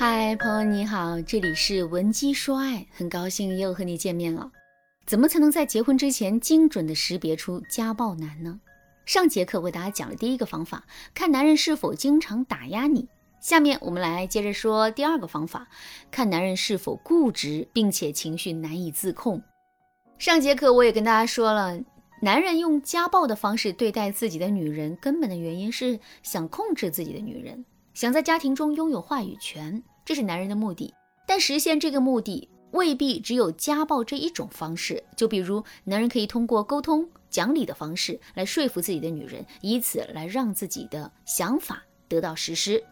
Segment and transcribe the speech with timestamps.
[0.00, 4.48] 嗨，朋友你好，这里是文姬说爱，很高兴又和你见面了。
[5.04, 8.60] 怎么才能在结婚之前精准的识别出家暴男呢？
[9.04, 13.08] 上节课为大家讲了第一个方法，看男人是否经常打压你。
[13.40, 15.66] 下面我们来接着说第二个方法，
[16.12, 19.42] 看男人是否固执，并且情绪难以自控。
[20.16, 21.76] 上节课我也跟大家说了，
[22.22, 27.64] 男人用家暴的方式对待自己的女人，根本的原因是想控制自己的女人。
[27.94, 30.94] 想在家庭中拥有话语权，这是男人的目的。
[31.26, 35.04] 但实现这个目的未必只有家暴这一种方式。
[35.14, 42.82] 就比如，男人可以通过沟通、讲理的方式来说服自己的女人，以此来让自己的想法得到实施。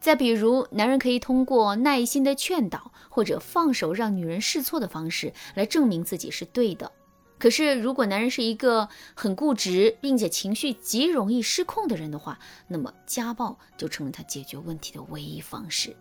[0.00, 6.90] 再比如，男人可以通过耐心的劝导或者放手让女人试错的方式来证明自己是对的。
[7.38, 15.94] 可是，如果男人是一个很固执，并且情绪极容易失控的人的话，那么家暴就成了他解决问题的唯一方式。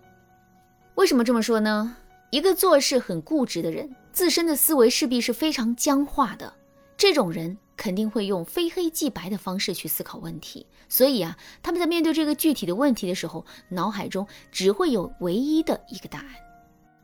[0.99, 1.95] 为什么这么说呢？
[2.29, 6.53] 一个做事很固执的人，自身的思维势必是非常僵化的。
[6.97, 16.27] 这种人肯定会用非黑即白的方式去思考问题，所以啊，他们在面对这个具体的问题的时候，脑海中只会有唯一的一个答案。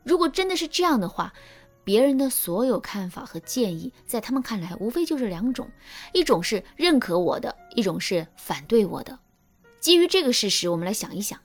[0.04, 1.32] 如果真的是这样的话，
[1.82, 5.66] 别人的所有看法和建议，在他们看来，无非就是两种：
[6.12, 9.18] 一种是认可我的，一种是反对我的。
[9.80, 11.40] 基于这个事实，我们来想一想，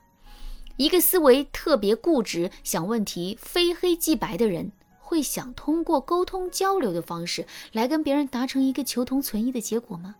[0.82, 10.16] 一个思维特别固执、想问题非黑即白的人，会想通过沟通交流的方式来跟别人达成一个求同存异的结果吗？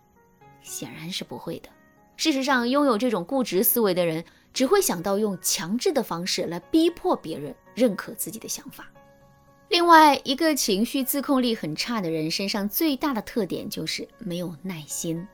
[0.62, 1.68] 显然是不会的。
[2.16, 8.88] 事实上，拥有这种固执思维的人，只会想到用强制的方式来逼迫别人认可自己的想法。
[9.68, 15.26] 另外一个情绪自控力很差的人身上最大的特点就是没有耐心。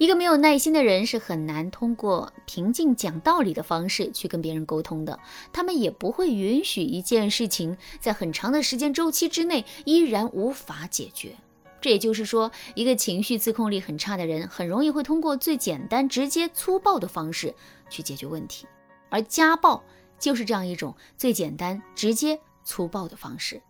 [0.00, 5.20] 一个没有耐心的人是很难通过平静讲道理的方式去跟别人沟通的。
[5.52, 11.36] 他们也不会允许一件事情在很长的时间周期之内依然无法解决。
[11.82, 17.54] 这也就是说，一个情绪自控力很差的人很容易会通过最简单、直接、粗暴的方式
[17.90, 18.66] 去解决问题。
[19.10, 19.84] 而家暴
[20.18, 23.60] 就是这样一种最简单、直接、粗暴的方式。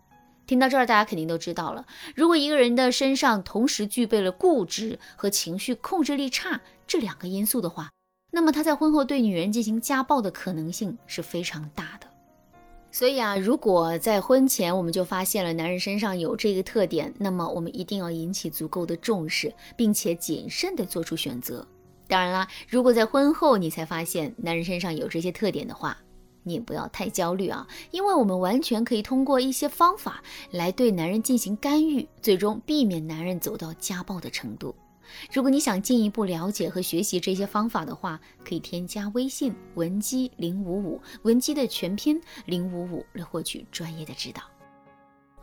[0.51, 1.85] 听到这儿，大家肯定都知道了。
[2.13, 7.89] 如果一个人的身上同时具备了固执和情绪控制力差这两个因素的话，
[8.33, 12.07] 那么他在婚后对女人进行家暴的可能性是非常大的。
[12.91, 21.65] 所以啊，如果在婚前我们就发现了男人身上有这个特点，那么我们一定要引起足够的重视，并且谨慎地做出选择。
[22.09, 25.97] 当然啦，如果在婚后你才发现男人身上有这些特点的话，
[26.43, 34.75] 你也不要太焦虑啊，因为我们完全可以通过一些方法来对男人进行干预，最终避免男人走到家暴的程度。
[35.33, 44.41] 如果你想进一步了解和学习这些方法的话，可以添加微信文姬零五五，文姬的全拼零五五来获取专业的指导。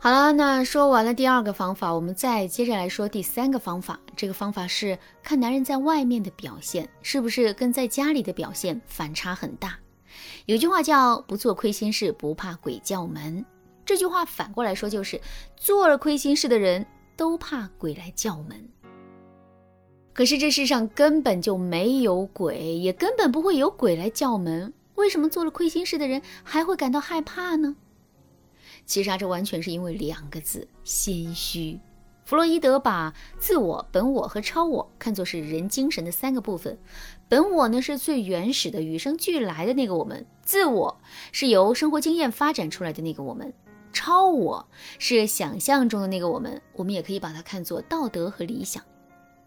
[0.01, 3.99] 好了，那说完了第二个方法，我们再接着来说第三个方法。
[4.15, 9.77] 这个方法是看男人在外面的表现是不是跟在家里的表现反差很大。
[10.45, 13.45] 有句话叫“不做亏心事，不怕鬼叫门”。
[13.85, 15.19] 这句话反过来说就是，
[15.55, 18.69] 做了亏心事的人都怕鬼来叫门。
[20.13, 24.73] 可是这世上根本就没有鬼，也根本不会有鬼来叫门。
[24.95, 27.75] 为什么做了亏心事的人还会感到害怕呢？
[28.85, 31.79] 其实啊，这完全是因为两个字：心虚。
[32.29, 36.77] 弗洛伊德把自我、本我和超我看作是人精神的三个部分。
[37.27, 41.01] 本我呢是最原始的、与生俱来的那个我们；自我
[41.31, 43.51] 是由生活经验发展出来的那个我们；
[43.91, 44.67] 超我
[44.99, 46.61] 是想象中的那个我们。
[46.73, 48.83] 我们也可以把它看作道德和理想。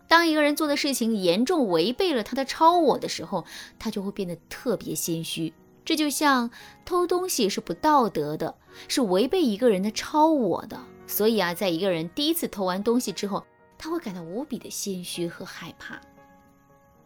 [0.09, 3.45] 当一个人做的事情严重违背了他的超我的时候，
[3.79, 5.55] 他就会变得特别心虚。
[5.85, 6.51] 这就像
[6.85, 8.57] 偷东西是不道德的，
[8.89, 10.81] 是违背一个人的超我的。
[11.13, 13.45] 所以啊，在一个人第一次偷完东西之后，
[13.77, 16.01] 他会感到无比的心虚和害怕。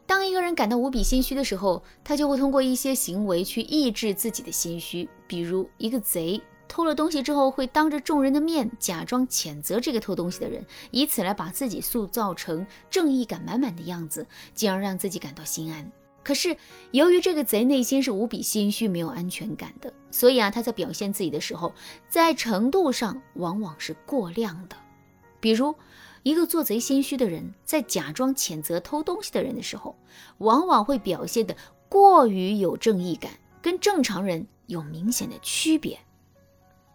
[0.07, 5.09] 当一个人感到无比心虚的时候，他就会通过一些行为去抑制自己的心虚。
[5.27, 14.25] 比如，一个贼偷了东西之后，会当着众人的面假装谴责这个偷东西的人，以此来把自己塑造成正义感满满的样子，
[14.55, 15.91] 进而让自己感到心安。
[16.27, 16.57] 可是，
[16.91, 21.73] 由于这个贼内心是无比心虚、没有安全感的，所以啊，他在表现自己的时候，
[22.09, 24.75] 在程度上往往是过量的。
[25.39, 25.73] 比如，
[26.25, 29.95] 一个做贼心虚的人，在假装谴责偷东西的人的时候，
[30.39, 31.57] 往往会表现的
[31.89, 33.31] 过于有正义感，
[33.63, 35.97] 跟正常人有明显的区别。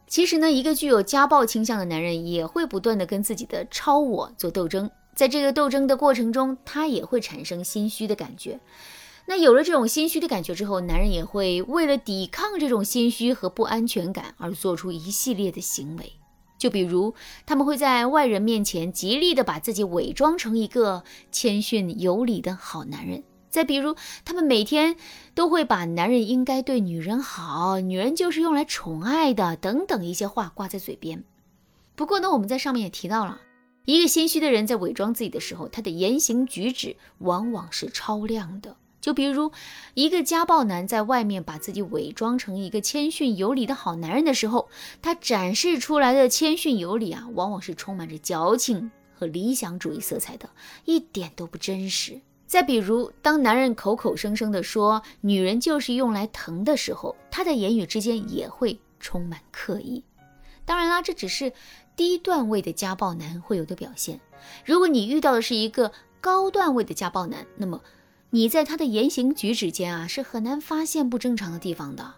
[0.08, 8.60] 其实呢，一个具有家暴倾向的男人，也会不断的跟自己的超我做斗争，在这个斗争的过程中，他也会产生心虚的感觉。
[9.32, 16.12] 那有了这种心虚的感觉之后，男人也会为了抵抗这种心虚和不安全感而做出一系列的行为。
[16.58, 17.14] 就比如，
[17.46, 23.96] 他们会在外人面前极力的把自己伪装成一个谦逊有礼的好男人；再比如，
[24.26, 24.98] 他们每天
[25.34, 31.24] 都会把“男人应该对女人好，女人就是用来宠爱的”等等一些话挂在嘴边。
[31.96, 33.40] 不过呢，我们在上面也提到了，
[33.86, 38.76] 一个心虚的人在伪装自己的时候，他的言行举止往往是超量的。
[39.02, 39.52] 就比如
[39.96, 44.70] 一个家暴男在外面把自己伪装成一个谦逊有礼的好男人的时候，
[45.02, 50.48] 他展示出来的谦逊有礼啊，往往是充满着矫情和理想主义色彩的，
[50.86, 52.22] 一点都不真实。
[52.46, 60.04] 再比如，当男人口口声声的说女人就是用来疼的时候，他的言语之间也会充满刻意。
[60.64, 61.52] 当然啦，这只是
[61.96, 64.20] 低段位的家暴男会有的表现。
[64.64, 67.82] 如果你遇到的是一个高段位的家暴男，那么。
[68.34, 72.16] 你在他的言行举止间啊，是很难发现不正常的地方的。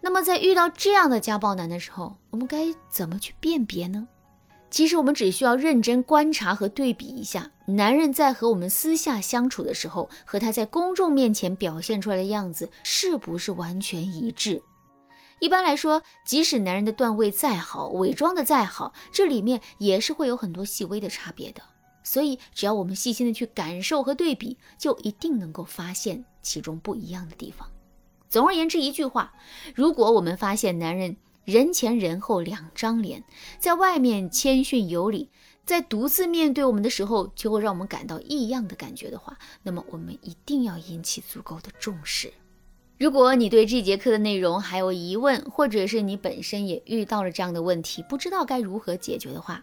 [0.00, 4.06] 那么在遇到这样的家暴男的时候，我们该怎么去辨别呢？
[4.70, 14.62] 其实我们只需要认真观察和对比一下，男人在和我们私下相处的时候，和他在公众面前表现出来的样子是不是完全一致。
[15.40, 21.62] 一般来说，即使男人的段位再好，伪装的再好，这里面也是会有很多细微的差别的。
[22.08, 27.70] 所以，只要我们细心的去感受和对比，就一定能够发现其中不一样的地方。
[28.30, 29.34] 总而言之，一句话，
[29.74, 33.24] 如果我们发现男人人前人后两张脸，
[33.58, 35.28] 在外面谦逊有礼，
[35.66, 42.32] 在独自面对我们的时候，就会让我们感到异样的感觉的话，那么我们一定要引起足够的重视。
[42.96, 49.62] 如果你对这节课的内容还有疑问，或者是你本身也遇到了这样的问题，不知道该如何解决的话，